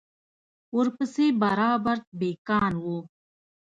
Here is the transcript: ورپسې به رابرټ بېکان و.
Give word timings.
ورپسې 0.77 1.25
به 1.39 1.49
رابرټ 1.59 2.03
بېکان 2.19 2.73
و. 2.83 2.85